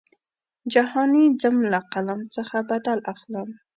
[0.73, 3.47] جهاني ځم له قلم څخه بدل اخلم.